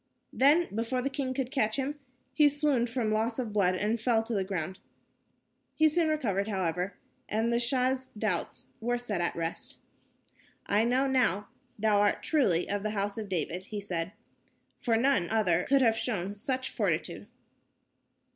[0.33, 1.99] Then, before the king could catch him,
[2.33, 4.79] he swooned from loss of blood, and fell to the ground.
[5.75, 6.95] He soon recovered, however,
[7.29, 9.77] and the Shah's doubts were set at rest.
[10.65, 14.11] "I know now thou art truly of the House of David," he said,
[14.79, 17.27] "for none other could have shown such fortitude."